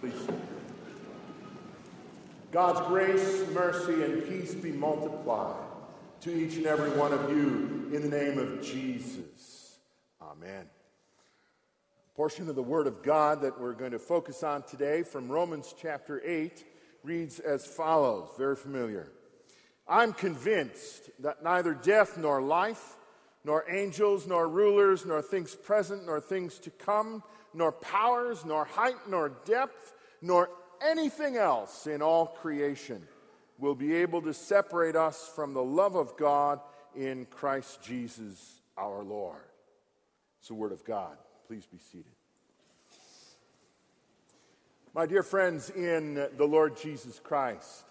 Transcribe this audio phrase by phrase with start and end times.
[0.00, 0.28] Please.
[2.52, 5.56] God's grace, mercy, and peace be multiplied
[6.20, 9.78] to each and every one of you in the name of Jesus.
[10.22, 10.66] Amen.
[12.12, 15.28] A portion of the Word of God that we're going to focus on today from
[15.28, 16.64] Romans chapter 8
[17.02, 19.10] reads as follows very familiar.
[19.88, 22.96] I'm convinced that neither death nor life,
[23.44, 28.96] nor angels, nor rulers, nor things present, nor things to come, nor powers, nor height,
[29.08, 30.50] nor depth, nor
[30.80, 33.02] anything else in all creation
[33.58, 36.60] will be able to separate us from the love of God
[36.94, 39.42] in Christ Jesus our Lord.
[40.38, 41.16] It's the Word of God.
[41.46, 42.12] Please be seated.
[44.94, 47.84] My dear friends in the Lord Jesus Christ,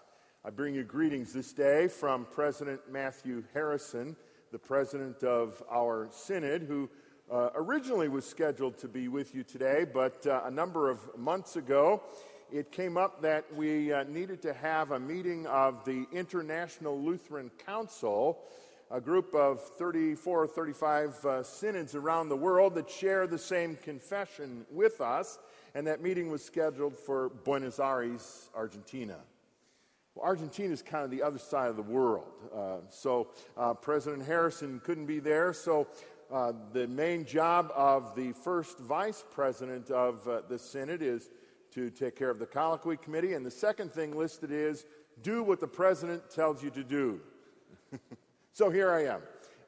[0.44, 4.16] I bring you greetings this day from President Matthew Harrison,
[4.52, 6.88] the president of our synod, who
[7.30, 11.56] uh, originally was scheduled to be with you today, but uh, a number of months
[11.56, 12.02] ago,
[12.50, 17.50] it came up that we uh, needed to have a meeting of the International Lutheran
[17.66, 18.38] Council,
[18.90, 23.76] a group of 34 or 35 uh, synods around the world that share the same
[23.76, 25.38] confession with us,
[25.74, 29.16] and that meeting was scheduled for Buenos Aires, Argentina.
[30.14, 32.32] Well, Argentina is kind of the other side of the world.
[32.54, 35.52] Uh, so uh, President Harrison couldn't be there.
[35.52, 35.86] So
[36.30, 41.30] uh, the main job of the first vice president of uh, the Synod is
[41.72, 43.34] to take care of the colloquy committee.
[43.34, 44.84] And the second thing listed is
[45.22, 47.20] do what the president tells you to do.
[48.52, 49.20] so here I am.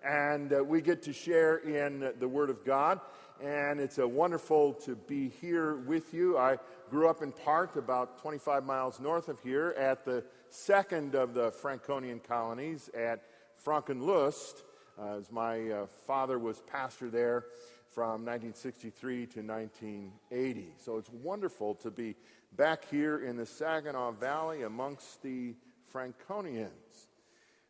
[0.05, 3.01] And uh, we get to share in the Word of God.
[3.43, 6.37] And it's a wonderful to be here with you.
[6.37, 6.59] I
[6.91, 11.51] grew up in part about 25 miles north of here at the second of the
[11.53, 13.23] Franconian colonies at
[13.65, 14.70] Frankenlust, uh,
[15.01, 17.47] as my uh, father was pastor there
[17.89, 20.75] from 1963 to 1980.
[20.77, 22.15] So it's wonderful to be
[22.57, 25.55] back here in the Saginaw Valley amongst the
[25.93, 27.09] Franconians.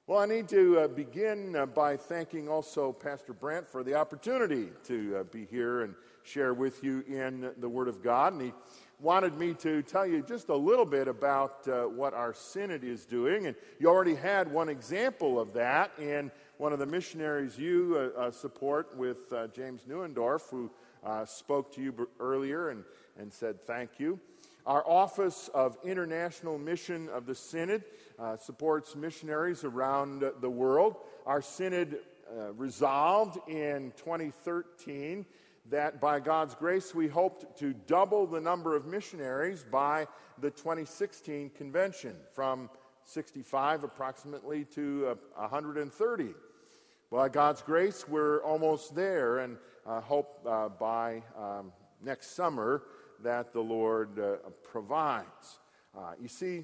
[0.07, 4.71] Well, I need to uh, begin uh, by thanking also Pastor Brant for the opportunity
[4.85, 8.33] to uh, be here and share with you in the Word of God.
[8.33, 8.53] And he
[8.99, 13.07] wanted me to tell you just a little bit about uh, what our synod is
[13.07, 13.47] doing.
[13.47, 18.21] And you already had one example of that in one of the missionaries you uh,
[18.21, 20.71] uh, support with uh, James Neuendorf, who
[21.03, 22.85] uh, spoke to you earlier and,
[23.19, 24.21] and said thank you.
[24.67, 27.85] Our Office of International Mission of the Synod
[28.19, 30.97] uh, supports missionaries around the world.
[31.25, 32.01] Our Synod
[32.55, 35.25] resolved in 2013
[35.71, 40.07] that by God's grace we hoped to double the number of missionaries by
[40.39, 42.69] the 2016 convention from
[43.07, 46.35] 65 approximately to uh, 130.
[47.11, 52.85] By God's grace, we're almost there and I hope uh, by um, next summer
[53.25, 55.59] that the Lord uh, provides.
[55.93, 56.63] Uh, you see,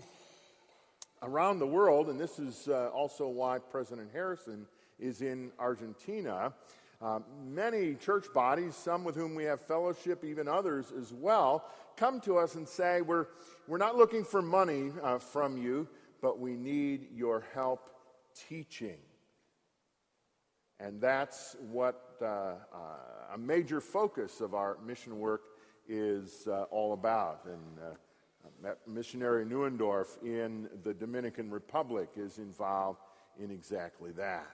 [1.20, 4.66] around the world, and this is uh, also why President Harrison
[5.00, 6.52] is in Argentina,
[7.02, 11.64] uh, many church bodies, some with whom we have fellowship, even others as well,
[11.96, 13.26] come to us and say, We're,
[13.66, 15.88] we're not looking for money from you,
[16.22, 17.90] but we need your help
[18.48, 18.98] teaching.
[20.78, 22.54] And that's what uh, uh,
[23.34, 25.44] a major focus of our mission work
[25.88, 27.46] is uh, all about.
[27.46, 33.00] And uh, missionary Neuendorf in the Dominican Republic is involved
[33.38, 34.50] in exactly that.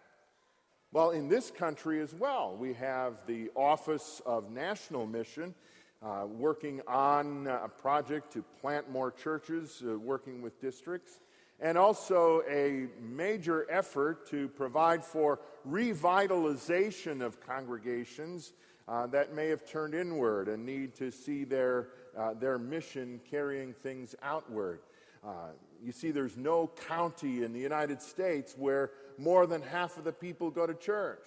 [0.93, 5.55] Well, in this country as well, we have the Office of National Mission
[6.03, 11.21] uh, working on a project to plant more churches, uh, working with districts
[11.63, 18.53] and also a major effort to provide for revitalization of congregations
[18.89, 23.73] uh, that may have turned inward and need to see their, uh, their mission carrying
[23.73, 24.81] things outward.
[25.25, 30.03] Uh, you see, there's no county in the United States where more than half of
[30.03, 31.27] the people go to church.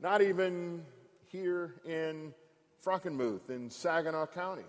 [0.00, 0.84] Not even
[1.28, 2.34] here in
[2.84, 4.64] Frankenmuth in Saginaw County.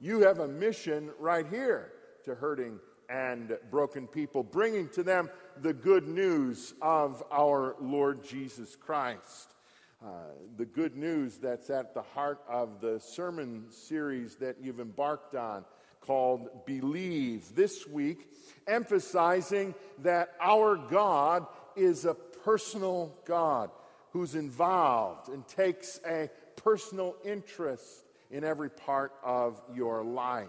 [0.00, 1.92] You have a mission right here
[2.24, 2.78] to hurting
[3.10, 5.28] and broken people, bringing to them
[5.60, 9.54] the good news of our Lord Jesus Christ.
[10.02, 10.08] Uh,
[10.56, 15.64] the good news that's at the heart of the sermon series that you've embarked on
[16.00, 18.26] called Believe this week,
[18.66, 21.46] emphasizing that our God
[21.76, 23.70] is a personal God
[24.12, 30.48] who's involved and takes a personal interest in every part of your life.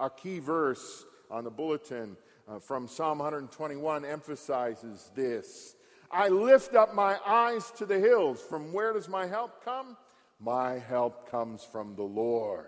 [0.00, 2.16] Our key verse on the bulletin
[2.48, 5.76] uh, from Psalm 121 emphasizes this.
[6.10, 8.40] I lift up my eyes to the hills.
[8.40, 9.96] From where does my help come?
[10.38, 12.66] My help comes from the Lord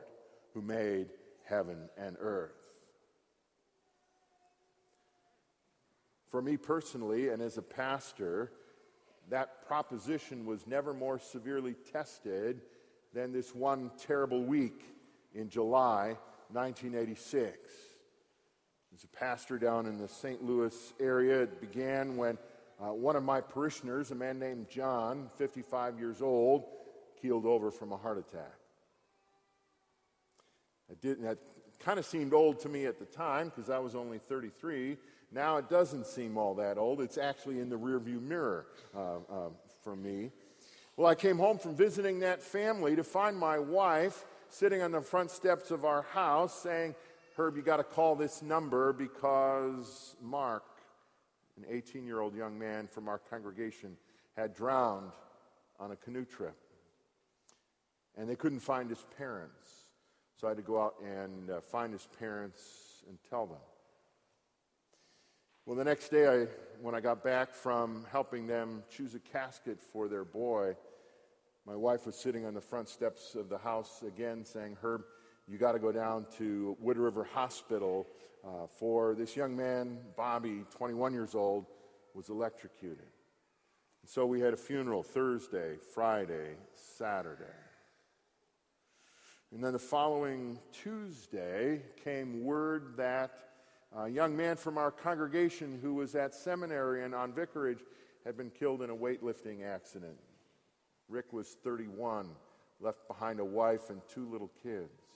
[0.55, 1.08] who made
[1.44, 2.52] heaven and earth.
[6.28, 8.52] For me personally, and as a pastor,
[9.31, 12.60] that proposition was never more severely tested
[13.14, 14.84] than this one terrible week
[15.34, 16.16] in July
[16.50, 17.56] 1986.
[18.98, 20.42] As a pastor down in the St.
[20.42, 22.36] Louis area, it began when
[22.82, 26.64] uh, one of my parishioners, a man named John, 55 years old,
[27.22, 28.56] keeled over from a heart attack.
[30.90, 31.38] It, didn't, it
[31.78, 34.96] kind of seemed old to me at the time because I was only 33.
[35.30, 37.00] Now it doesn't seem all that old.
[37.00, 38.66] It's actually in the rearview mirror
[38.96, 39.48] uh, uh,
[39.84, 40.32] for me.
[40.96, 45.00] Well, I came home from visiting that family to find my wife sitting on the
[45.00, 46.96] front steps of our house saying,
[47.40, 50.64] Herb, you got to call this number because Mark,
[51.56, 53.96] an 18 year old young man from our congregation,
[54.37, 55.12] had drowned
[55.79, 56.56] on a canoe trip.
[58.17, 59.70] And they couldn't find his parents.
[60.35, 63.61] So I had to go out and uh, find his parents and tell them.
[65.64, 66.46] Well, the next day, I,
[66.82, 70.75] when I got back from helping them choose a casket for their boy,
[71.64, 75.05] my wife was sitting on the front steps of the house again saying, Herb,
[75.48, 78.06] you got to go down to Wood River Hospital
[78.44, 81.64] uh, for this young man, Bobby, 21 years old,
[82.14, 82.98] was electrocuted.
[84.02, 87.44] And so we had a funeral Thursday, Friday, Saturday.
[89.50, 93.30] And then the following Tuesday came word that
[93.96, 97.80] a young man from our congregation who was at seminary and on vicarage
[98.26, 100.18] had been killed in a weightlifting accident.
[101.08, 102.28] Rick was 31,
[102.80, 105.07] left behind a wife and two little kids.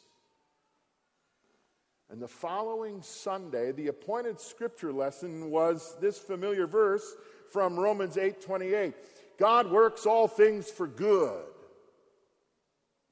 [2.12, 7.17] And the following Sunday, the appointed scripture lesson was this familiar verse
[7.50, 8.94] from Romans 8:28.
[9.38, 11.43] God works all things for good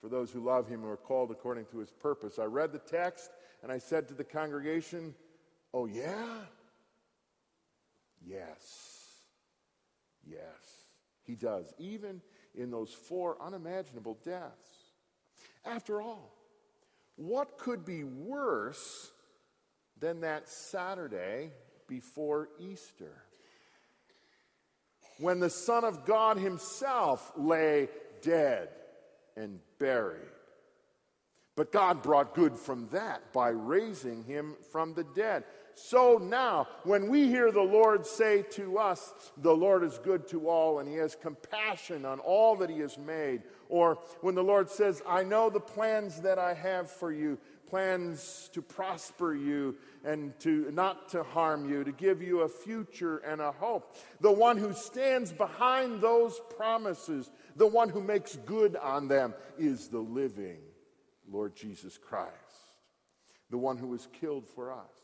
[0.02, 2.38] for those who love him who are called according to his purpose.
[2.38, 3.30] I read the text
[3.62, 5.14] and I said to the congregation,
[5.72, 6.44] Oh, yeah?
[8.22, 9.22] Yes.
[10.26, 10.88] Yes.
[11.22, 12.20] He does, even
[12.54, 14.68] in those four unimaginable deaths.
[15.64, 16.39] After all,
[17.20, 19.12] what could be worse
[19.98, 21.50] than that Saturday
[21.86, 23.22] before Easter?
[25.18, 27.88] When the Son of God Himself lay
[28.22, 28.70] dead
[29.36, 30.20] and buried.
[31.56, 35.44] But God brought good from that by raising him from the dead.
[35.82, 40.48] So now, when we hear the Lord say to us, The Lord is good to
[40.48, 44.68] all, and He has compassion on all that He has made, or when the Lord
[44.68, 50.38] says, I know the plans that I have for you, plans to prosper you and
[50.40, 53.96] to not to harm you, to give you a future and a hope.
[54.20, 59.88] The one who stands behind those promises, the one who makes good on them, is
[59.88, 60.58] the living
[61.28, 62.34] Lord Jesus Christ,
[63.48, 64.99] the one who was killed for us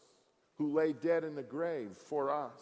[0.59, 2.61] who lay dead in the grave for us,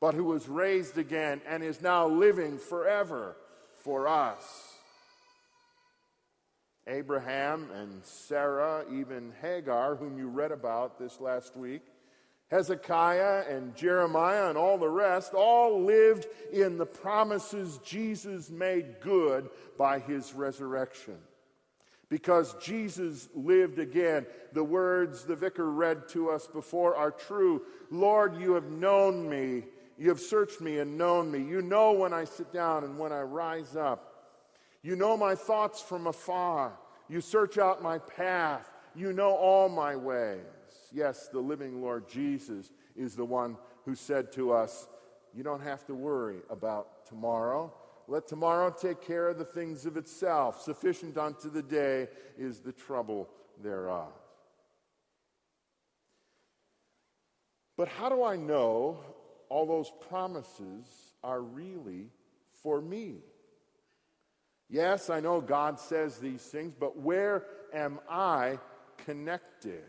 [0.00, 3.36] but who was raised again and is now living forever
[3.76, 4.74] for us.
[6.86, 11.82] Abraham and Sarah, even Hagar, whom you read about this last week,
[12.50, 19.48] Hezekiah and Jeremiah and all the rest all lived in the promises Jesus made good
[19.78, 21.16] by his resurrection
[22.10, 24.26] because Jesus lived again.
[24.52, 27.62] The words the vicar read to us before are true.
[27.90, 29.64] Lord, you have known me.
[29.96, 31.38] You have searched me and known me.
[31.38, 34.10] You know when I sit down and when I rise up.
[34.82, 36.72] You know my thoughts from afar.
[37.08, 38.68] You search out my path.
[38.94, 40.40] You know all my ways.
[40.92, 44.88] Yes, the living Lord Jesus is the one who said to us,
[45.34, 47.72] You don't have to worry about tomorrow.
[48.10, 50.62] Let tomorrow take care of the things of itself.
[50.62, 53.28] Sufficient unto the day is the trouble
[53.62, 54.10] thereof.
[57.76, 58.98] But how do I know
[59.48, 60.86] all those promises
[61.22, 62.08] are really
[62.64, 63.18] for me?
[64.68, 68.58] Yes, I know God says these things, but where am I
[69.04, 69.84] connected?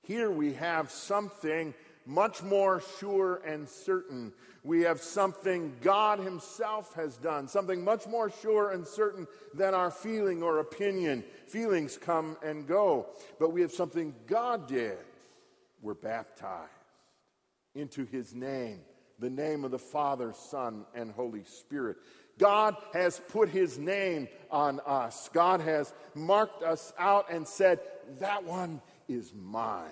[0.00, 1.74] Here we have something
[2.10, 4.32] much more sure and certain.
[4.64, 9.92] We have something God Himself has done, something much more sure and certain than our
[9.92, 11.24] feeling or opinion.
[11.46, 13.06] Feelings come and go,
[13.38, 14.98] but we have something God did.
[15.82, 16.68] We're baptized
[17.76, 18.80] into His name,
[19.20, 21.96] the name of the Father, Son, and Holy Spirit.
[22.38, 25.30] God has put His name on us.
[25.32, 27.78] God has marked us out and said,
[28.18, 29.90] That one is mine.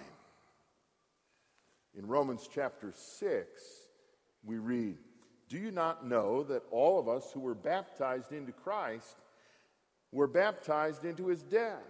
[1.98, 3.62] In Romans chapter 6,
[4.44, 4.98] we read,
[5.48, 9.16] Do you not know that all of us who were baptized into Christ
[10.12, 11.82] were baptized into his death?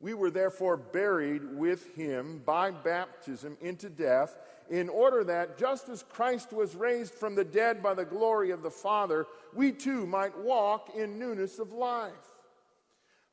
[0.00, 4.36] We were therefore buried with him by baptism into death,
[4.68, 8.64] in order that, just as Christ was raised from the dead by the glory of
[8.64, 12.12] the Father, we too might walk in newness of life.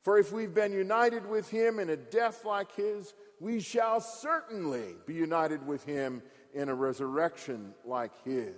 [0.02, 4.96] For if we've been united with him in a death like his, we shall certainly
[5.04, 6.22] be united with him
[6.54, 8.54] in a resurrection like his.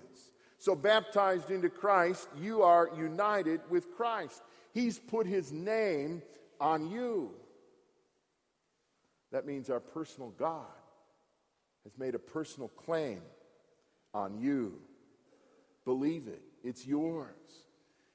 [0.59, 4.40] So, baptized into Christ, you are united with Christ.
[4.73, 6.23] He's put his name
[6.61, 7.33] on you.
[9.33, 10.64] That means our personal God
[11.83, 13.23] has made a personal claim
[14.14, 14.75] on you.
[15.85, 17.35] Believe it, it's yours.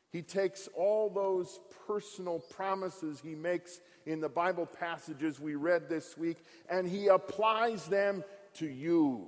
[0.09, 6.17] He takes all those personal promises he makes in the Bible passages we read this
[6.17, 6.37] week
[6.69, 8.23] and he applies them
[8.55, 9.27] to you.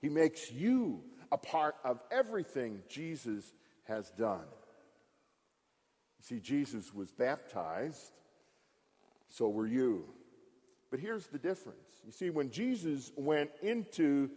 [0.00, 3.52] He makes you a part of everything Jesus
[3.84, 4.44] has done.
[6.18, 8.12] You see, Jesus was baptized,
[9.28, 10.04] so were you.
[10.90, 11.78] But here's the difference.
[12.04, 14.30] You see, when Jesus went into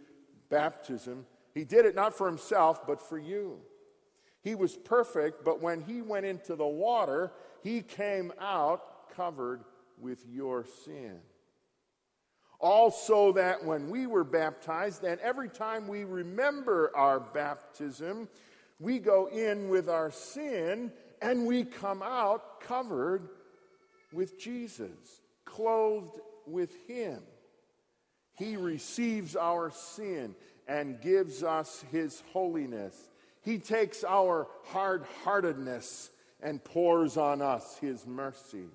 [0.48, 3.58] baptism, he did it not for himself, but for you.
[4.42, 7.32] He was perfect, but when he went into the water,
[7.62, 9.64] he came out covered
[9.98, 11.18] with your sin.
[12.58, 18.28] Also, that when we were baptized, that every time we remember our baptism,
[18.80, 23.28] we go in with our sin and we come out covered
[24.12, 27.20] with Jesus, clothed with Him.
[28.34, 30.34] He receives our sin
[30.66, 32.94] and gives us His holiness.
[33.42, 36.10] He takes our hard heartedness
[36.42, 38.66] and pours on us His mercy.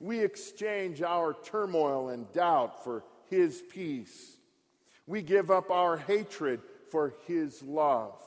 [0.00, 4.36] We exchange our turmoil and doubt for His peace.
[5.06, 8.20] We give up our hatred for His love,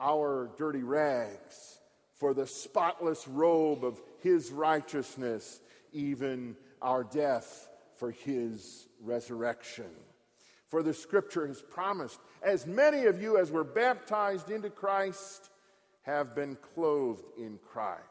[0.00, 1.80] our dirty rags
[2.16, 5.60] for the spotless robe of His righteousness,
[5.92, 9.90] even our death for his resurrection.
[10.68, 15.50] For the scripture has promised, as many of you as were baptized into Christ
[16.02, 18.02] have been clothed in Christ.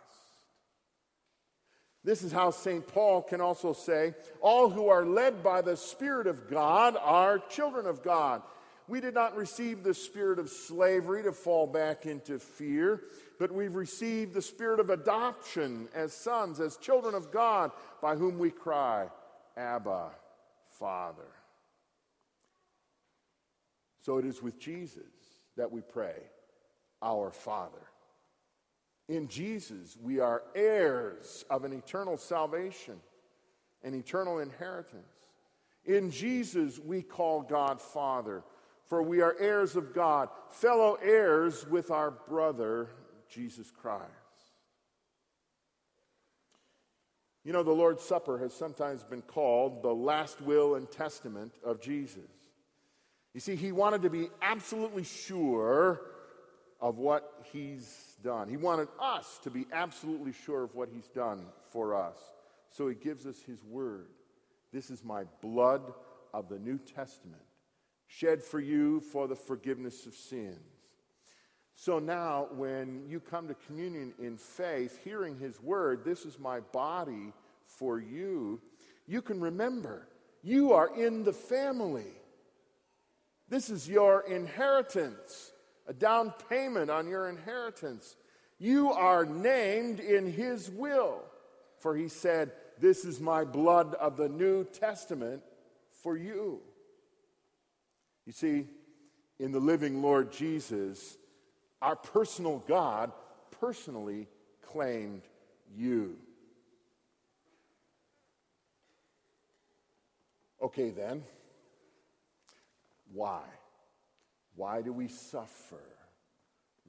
[2.03, 2.87] This is how St.
[2.87, 7.85] Paul can also say, All who are led by the Spirit of God are children
[7.85, 8.41] of God.
[8.87, 13.01] We did not receive the spirit of slavery to fall back into fear,
[13.37, 18.39] but we've received the spirit of adoption as sons, as children of God, by whom
[18.39, 19.09] we cry,
[19.57, 20.11] Abba,
[20.79, 21.27] Father.
[24.01, 25.03] So it is with Jesus
[25.57, 26.15] that we pray,
[27.01, 27.87] Our Father.
[29.09, 32.95] In Jesus, we are heirs of an eternal salvation,
[33.83, 35.05] an eternal inheritance.
[35.85, 38.43] In Jesus, we call God Father,
[38.85, 42.89] for we are heirs of God, fellow heirs with our brother
[43.29, 44.11] Jesus Christ.
[47.45, 51.79] You know, the Lord's Supper has sometimes been called the last will and testament of
[51.79, 52.29] Jesus.
[53.33, 56.01] You see, he wanted to be absolutely sure
[56.79, 58.49] of what he's done.
[58.49, 62.17] He wanted us to be absolutely sure of what he's done for us.
[62.69, 64.07] So he gives us his word.
[64.71, 65.81] This is my blood
[66.33, 67.41] of the New Testament,
[68.07, 70.59] shed for you for the forgiveness of sins.
[71.79, 76.59] So now, when you come to communion in faith, hearing his word, this is my
[76.59, 77.33] body
[77.65, 78.59] for you,
[79.05, 80.07] you can remember
[80.41, 82.11] you are in the family.
[83.47, 85.51] This is your inheritance,
[85.87, 88.15] a down payment on your inheritance.
[88.59, 91.21] You are named in his will,
[91.79, 95.41] for he said, This is my blood of the New Testament
[96.03, 96.59] for you.
[98.25, 98.67] You see,
[99.39, 101.17] in the living Lord Jesus,
[101.81, 103.11] our personal God
[103.59, 104.27] personally
[104.61, 105.21] claimed
[105.75, 106.17] you.
[110.61, 111.23] Okay, then,
[113.13, 113.43] why?
[114.57, 115.83] Why do we suffer?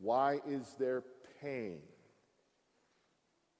[0.00, 1.04] Why is there
[1.40, 1.78] pain?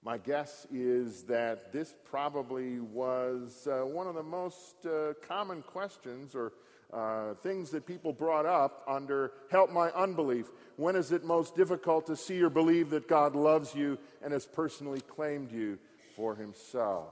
[0.03, 6.35] My guess is that this probably was uh, one of the most uh, common questions
[6.35, 6.55] or
[6.91, 10.47] uh, things that people brought up under Help My Unbelief.
[10.77, 14.47] When is it most difficult to see or believe that God loves you and has
[14.47, 15.79] personally claimed you
[16.17, 17.09] for himself?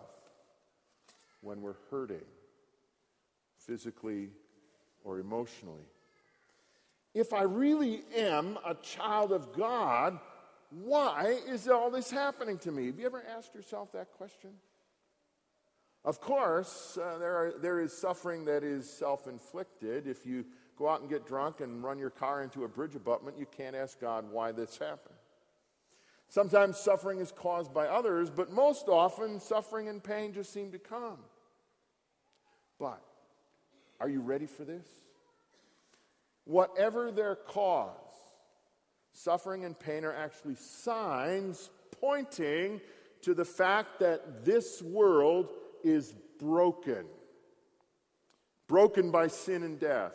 [1.42, 2.24] When we're hurting,
[3.58, 4.30] physically
[5.04, 5.84] or emotionally.
[7.16, 10.18] If I really am a child of God,
[10.68, 12.88] why is all this happening to me?
[12.88, 14.50] Have you ever asked yourself that question?
[16.04, 20.06] Of course, uh, there, are, there is suffering that is self inflicted.
[20.06, 20.44] If you
[20.78, 23.75] go out and get drunk and run your car into a bridge abutment, you can't
[23.75, 25.16] ask God why this happened.
[26.28, 30.78] Sometimes suffering is caused by others, but most often suffering and pain just seem to
[30.78, 31.16] come.
[32.78, 33.02] But
[34.00, 34.87] are you ready for this?
[36.46, 37.90] Whatever their cause,
[39.12, 42.80] suffering and pain are actually signs pointing
[43.22, 45.50] to the fact that this world
[45.82, 47.04] is broken.
[48.68, 50.14] Broken by sin and death.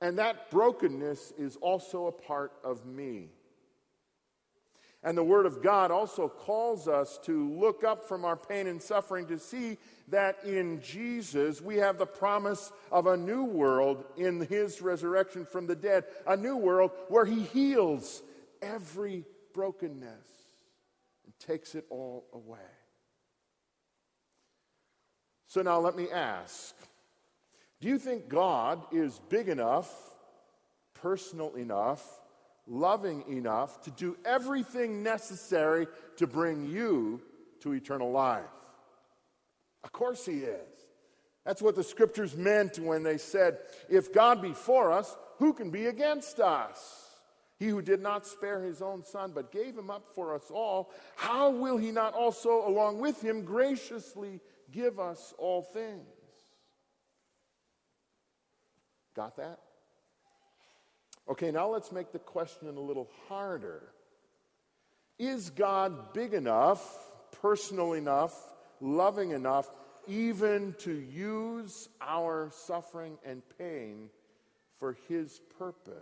[0.00, 3.28] And that brokenness is also a part of me.
[5.02, 8.82] And the Word of God also calls us to look up from our pain and
[8.82, 9.78] suffering to see
[10.08, 15.66] that in Jesus we have the promise of a new world in His resurrection from
[15.66, 18.22] the dead, a new world where He heals
[18.60, 20.28] every brokenness
[21.24, 22.58] and takes it all away.
[25.46, 26.74] So now let me ask
[27.80, 29.90] do you think God is big enough,
[30.92, 32.19] personal enough,
[32.66, 35.86] loving enough to do everything necessary
[36.16, 37.20] to bring you
[37.60, 38.44] to eternal life?
[39.84, 40.80] Of course, He is.
[41.44, 45.70] That's what the scriptures meant when they said, If God be for us, who can
[45.70, 47.06] be against us?
[47.58, 50.90] He who did not spare his own son, but gave him up for us all,
[51.16, 54.40] how will he not also, along with him, graciously
[54.70, 56.06] give us all things?
[59.14, 59.58] Got that?
[61.30, 63.92] Okay, now let's make the question a little harder.
[65.16, 66.82] Is God big enough,
[67.40, 68.34] personal enough,
[68.80, 69.70] loving enough,
[70.08, 74.10] even to use our suffering and pain
[74.78, 75.94] for His purpose?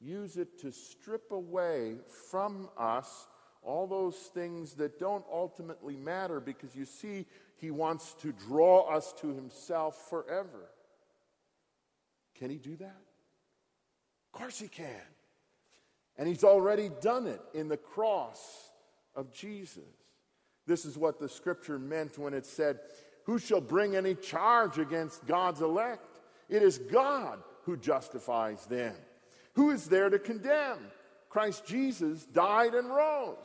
[0.00, 1.96] Use it to strip away
[2.30, 3.26] from us
[3.62, 9.12] all those things that don't ultimately matter because you see, He wants to draw us
[9.20, 10.70] to Himself forever.
[12.38, 13.07] Can he do that?
[14.32, 14.86] Of course he can.
[16.16, 18.70] And he's already done it in the cross
[19.14, 19.84] of Jesus.
[20.66, 22.80] This is what the scripture meant when it said,
[23.24, 26.20] Who shall bring any charge against God's elect?
[26.48, 28.94] It is God who justifies them.
[29.54, 30.78] Who is there to condemn?
[31.28, 33.36] Christ Jesus died and rose.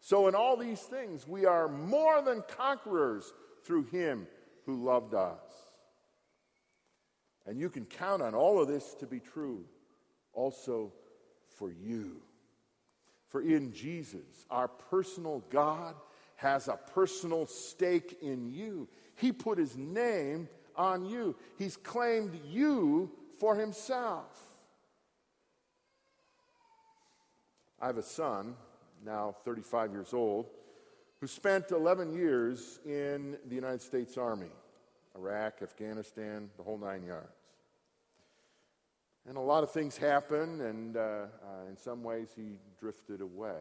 [0.00, 3.32] So, in all these things, we are more than conquerors
[3.64, 4.26] through him
[4.66, 5.40] who loved us.
[7.46, 9.64] And you can count on all of this to be true
[10.38, 10.92] also
[11.56, 12.22] for you.
[13.26, 15.96] For in Jesus, our personal God
[16.36, 18.88] has a personal stake in you.
[19.16, 24.32] He put his name on you, he's claimed you for himself.
[27.80, 28.54] I have a son,
[29.04, 30.46] now 35 years old,
[31.20, 34.52] who spent 11 years in the United States Army
[35.16, 37.37] Iraq, Afghanistan, the whole nine yards.
[39.28, 43.60] And a lot of things happened, and uh, uh, in some ways, he drifted away.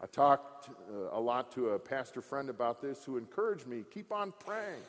[0.00, 4.12] I talked uh, a lot to a pastor friend about this who encouraged me keep
[4.12, 4.80] on praying.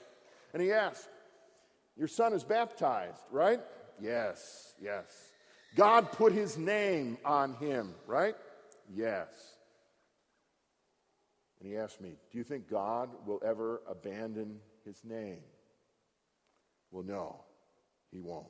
[0.54, 1.10] And he asked,
[1.98, 3.60] Your son is baptized, right?
[4.00, 5.34] Yes, yes.
[5.76, 8.36] God put his name on him, right?
[8.90, 9.28] Yes.
[11.60, 15.40] And he asked me, Do you think God will ever abandon his name?
[16.90, 17.42] Well, no.
[18.12, 18.48] He won't.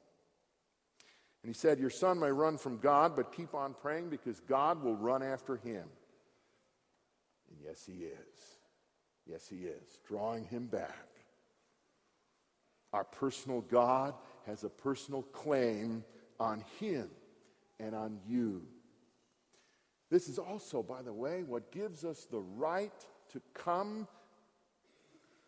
[1.43, 4.84] And he said, Your son may run from God, but keep on praying because God
[4.84, 5.86] will run after him.
[7.50, 8.58] And yes, he is.
[9.26, 11.08] Yes, he is, drawing him back.
[12.93, 14.13] Our personal God
[14.46, 16.04] has a personal claim
[16.39, 17.10] on him
[17.80, 18.63] and on you.
[20.10, 22.93] This is also, by the way, what gives us the right
[23.34, 24.08] to come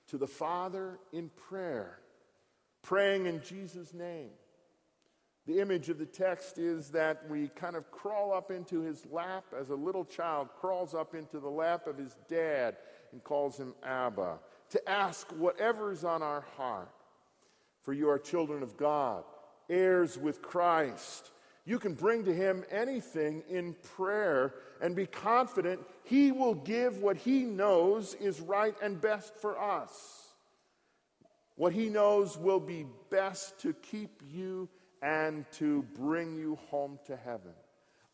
[0.07, 1.99] to the Father in prayer
[2.81, 4.29] praying in Jesus' name.
[5.47, 9.45] The image of the text is that we kind of crawl up into his lap
[9.59, 12.77] as a little child crawls up into the lap of his dad
[13.11, 14.37] and calls him Abba,
[14.69, 16.91] to ask whatever's on our heart.
[17.81, 19.23] For you are children of God,
[19.69, 21.31] heirs with Christ.
[21.65, 27.17] You can bring to him anything in prayer and be confident he will give what
[27.17, 30.28] he knows is right and best for us.
[31.59, 34.69] What he knows will be best to keep you
[35.01, 37.51] and to bring you home to heaven.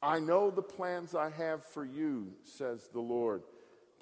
[0.02, 3.44] I know the plans I have for you, says the Lord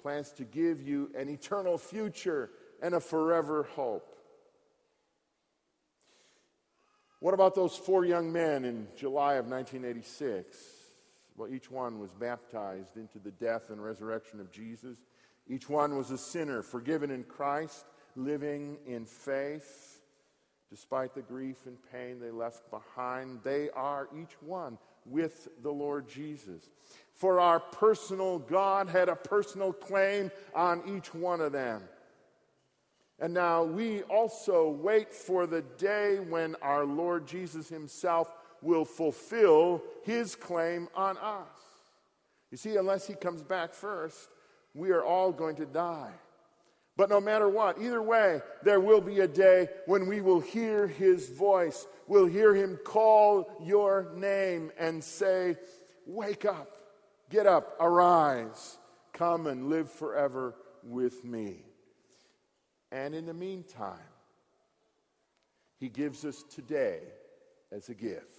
[0.00, 2.52] plans to give you an eternal future
[2.82, 4.16] and a forever hope.
[7.20, 10.56] What about those four young men in July of 1986?
[11.36, 14.96] Well, each one was baptized into the death and resurrection of Jesus.
[15.46, 17.84] Each one was a sinner, forgiven in Christ
[18.16, 20.00] living in faith,
[20.70, 23.40] despite the grief and pain they left behind.
[23.42, 26.70] They are each one with the Lord Jesus.
[27.12, 31.82] For our personal God had a personal claim on each one of them.
[33.20, 39.82] And now we also wait for the day when our Lord Jesus Himself will fulfill
[40.02, 41.46] His claim on us.
[42.50, 44.28] You see, unless He comes back first,
[44.74, 46.12] we are all going to die.
[46.96, 50.86] But no matter what, either way, there will be a day when we will hear
[50.86, 51.86] his voice.
[52.06, 55.56] We'll hear him call your name and say,
[56.06, 56.76] Wake up,
[57.30, 58.78] get up, arise,
[59.12, 60.54] come and live forever
[60.84, 61.64] with me.
[62.92, 63.98] And in the meantime,
[65.80, 67.00] he gives us today
[67.72, 68.38] as a gift.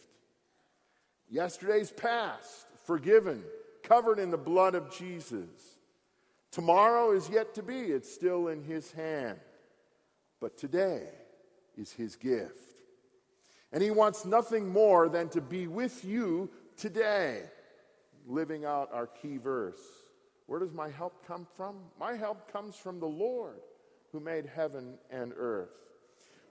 [1.29, 3.43] Yesterday's past, forgiven,
[3.83, 5.74] covered in the blood of Jesus.
[6.55, 9.37] Tomorrow is yet to be, it's still in His hand.
[10.39, 11.09] But today
[11.77, 12.55] is His gift.
[13.73, 17.41] And He wants nothing more than to be with you today.
[18.25, 19.81] Living out our key verse.
[20.45, 21.75] Where does my help come from?
[21.99, 23.59] My help comes from the Lord
[24.13, 25.75] who made heaven and earth.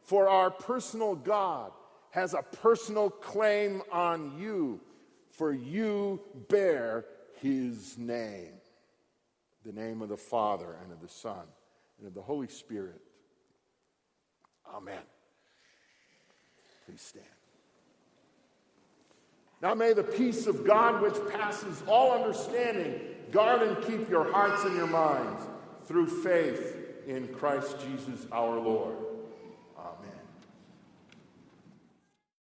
[0.02, 1.72] For our personal God
[2.10, 4.82] has a personal claim on you,
[5.30, 7.06] for you bear
[7.40, 8.52] his name
[9.64, 11.44] the name of the Father and of the Son
[11.98, 13.00] and of the Holy Spirit.
[14.74, 15.02] Amen.
[16.86, 17.24] Please stand.
[19.62, 23.00] Now may the peace of God, which passes all understanding,
[23.30, 25.42] guard and keep your hearts and your minds
[25.86, 29.03] through faith in Christ Jesus our Lord.